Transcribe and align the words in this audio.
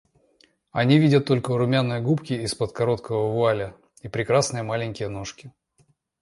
Они 0.71 0.97
видят 0.97 1.25
только 1.25 1.55
румяные 1.55 2.01
губки 2.01 2.33
из-под 2.33 2.71
короткого 2.71 3.31
вуаля 3.31 3.75
и 4.01 4.07
прекрасные 4.07 4.63
маленькие 4.63 5.09
ножки. 5.09 5.53